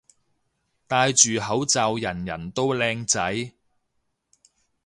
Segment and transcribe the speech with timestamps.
[0.87, 3.51] 戴住口罩人人都靚仔